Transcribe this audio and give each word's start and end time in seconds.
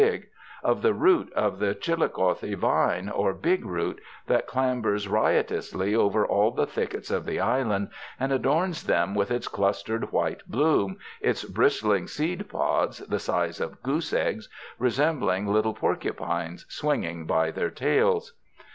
2,— 0.03 0.23
of 0.63 0.81
the 0.81 0.95
root 0.95 1.31
of 1.33 1.59
the 1.59 1.75
chilicothe 1.75 2.57
vine 2.57 3.07
or 3.07 3.35
"big 3.35 3.63
root," 3.63 4.01
that 4.25 4.47
clambers 4.47 5.07
riotously 5.07 5.93
over 5.93 6.25
all 6.25 6.49
the 6.49 6.65
thickets 6.65 7.11
of 7.11 7.23
the 7.23 7.39
island 7.39 7.87
and 8.19 8.31
adorns 8.31 8.85
them 8.85 9.13
with 9.13 9.29
its 9.29 9.47
clustered 9.47 10.11
white 10.11 10.41
bloom, 10.47 10.97
its 11.19 11.43
bristling 11.43 12.07
seed 12.07 12.49
pods 12.49 12.97
the 12.97 13.19
size 13.19 13.59
of 13.61 13.83
goose 13.83 14.11
eggs 14.11 14.49
resembling 14.79 15.45
little 15.45 15.75
porcupines 15.75 16.65
swinging 16.67 17.27
by 17.27 17.51
their 17.51 17.69
tails. 17.69 18.33